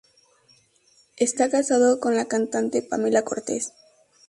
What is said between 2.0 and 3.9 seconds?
la cantante Pamela Cortez.